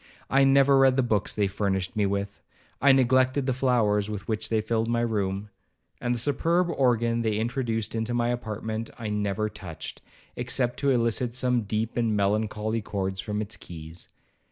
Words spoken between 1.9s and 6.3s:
me with,—I neglected the flowers with which they filled my room,—and the